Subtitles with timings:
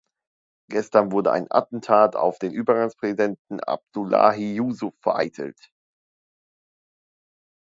[0.71, 5.69] Gestern wurde ein Attentat auf den Übergangspräsidenten Abdullahi Yusuf vereitelt.